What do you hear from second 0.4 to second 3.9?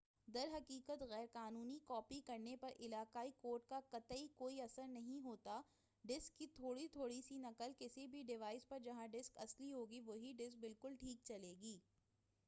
حقیقت غیر قانونی کاپی کرنے پر علاقائی کوڈ کا